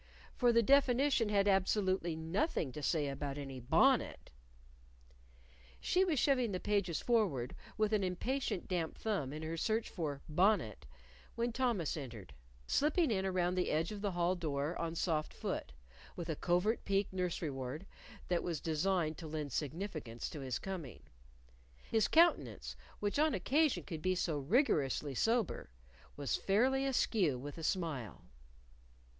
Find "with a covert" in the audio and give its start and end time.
16.15-16.83